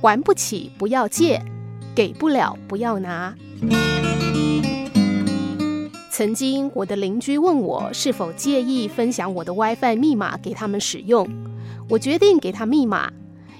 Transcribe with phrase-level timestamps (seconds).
[0.00, 1.42] 还不起不要借，
[1.94, 3.34] 给不了不要拿。
[6.10, 11.28] 曾经我的邻居问我是否介意分享我的 WiFi 密码给他们使用，
[11.88, 13.12] 我决定给他密码，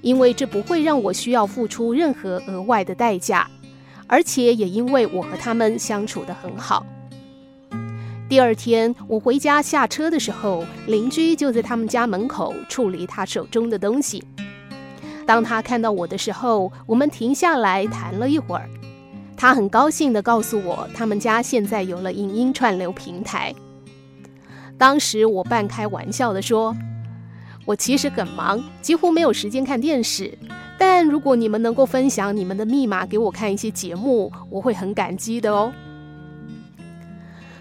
[0.00, 3.48] 因为这不会让我需要付出任何额外的代价，
[4.06, 6.84] 而且也因为我和他们相处得很好。
[8.28, 14.22] 第二天我回家下车的时候，邻居就在他们家门口处理他手中的东西。
[15.26, 18.68] 当他看到我的时候，我们停下来谈了一会儿。
[19.36, 23.54] 他很高兴地告诉我，他们家现在有了影音串流平台。
[24.78, 26.74] 当时我半开玩笑地说
[27.66, 30.38] ：“我其实很忙，几乎没有时间看电视。
[30.78, 35.72] 但如果你们能够分享你们的密码给我看一些节目，我会很感激的哦。”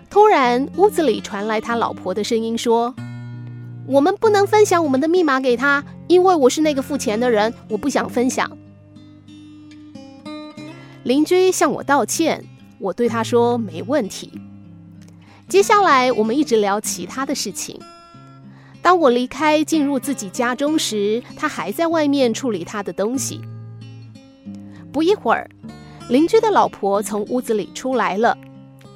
[0.09, 2.93] 突然，屋子里传来他老婆的声音说
[3.87, 8.49] ：“我们不能分享我们的密码给他，因为我是那个付钱的人，我不想分享。”
[11.03, 12.43] 邻居向我道歉，
[12.79, 14.31] 我对他说没问题。
[15.47, 17.79] 接下来我们一直聊其他的事情。
[18.81, 23.39] 当我离开进入自己家中时，他还在外面处理他的东西。
[24.91, 25.47] 不一会儿，
[26.09, 28.35] 邻居的老婆从屋子里出来了，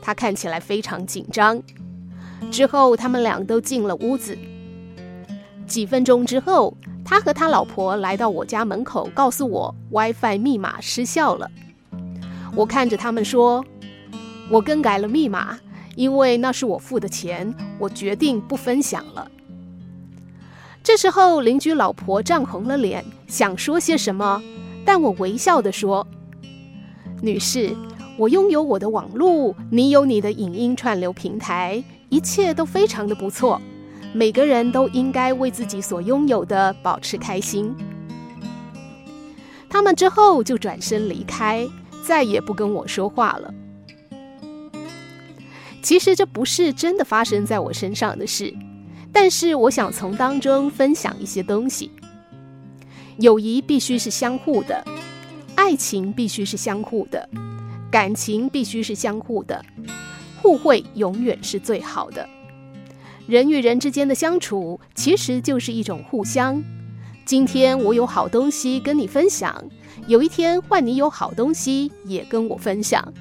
[0.01, 1.61] 她看起来非常紧张。
[2.49, 4.35] 之后他们俩都进了屋子。
[5.69, 6.75] 几分钟之后，
[7.05, 11.49] 他和他老婆来到我家门口，告诉我 WiFi 密码失效了。
[12.55, 13.63] 我看着他们说
[14.49, 15.59] ：“我更改了密码，
[15.95, 19.29] 因为那是我付的钱，我决定不分享了。”
[20.83, 24.41] 这时候，邻居老婆涨红了脸，想说些什么，
[24.83, 26.07] 但我微笑地说
[27.21, 27.75] ：“女士，
[28.17, 33.61] 我拥有我的网络，你有你的影音串流平台，一切都非常的不错。
[34.13, 37.75] 每个人都应该为自己所拥有的保持开心。”
[39.69, 41.67] 他们之后就转身离开。
[42.01, 43.53] 再也不跟我说话了。
[45.83, 48.51] 其实这不是真的发生在我身上的事，
[49.13, 51.91] 但是我想从当中分享一些东西。
[53.19, 54.83] 友谊必须是相互的，
[55.53, 57.29] 爱情必须是相互的，
[57.91, 59.63] 感情必须是相互的，
[60.41, 62.27] 互惠永远是最好的。
[63.29, 66.63] 人与人之间的相处其实就是一种互相。
[67.25, 69.63] 今天我有好东西跟你分享。
[70.07, 73.13] 有一天，换你有好东西也跟我分享，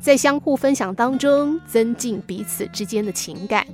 [0.00, 3.66] 在相互分享当中增进彼此之间的情感。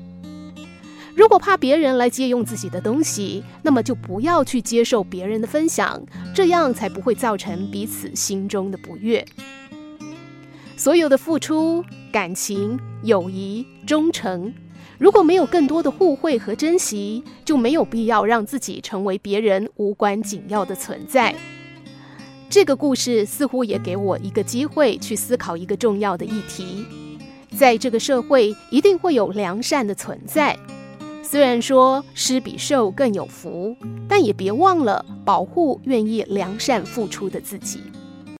[1.15, 6.03] 如果怕别人来借用自己的东西，那么就不要去接受别人的分享，
[6.34, 9.25] 这样才不会造成彼此心中的不悦。
[10.77, 14.53] 所有的付出、感情、友谊、忠诚，
[15.03, 21.35] 如果没有更多的互惠和珍惜，就没有必要让自己成为别人无关紧要的存在。
[22.49, 26.87] 这个故事似乎也给我一个机会去思考一个重要的议题：
[27.59, 30.57] 在这个社会，一定会有良善的存在。
[31.21, 33.77] 虽然说施比受更有福，
[34.07, 37.81] 但也别忘了保护愿意良善付出的自己。